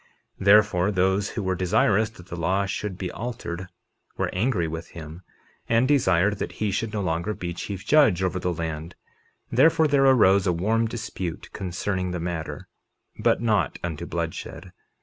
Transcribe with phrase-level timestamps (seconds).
[0.39, 3.67] 51:4 Therefore, those who were desirous that the law should be altered
[4.17, 5.21] were angry with him,
[5.69, 8.95] and desired that he should no longer be chief judge over the land;
[9.51, 12.67] therefore there arose a warm dispute concerning the matter,
[13.19, 14.71] but not unto bloodshed.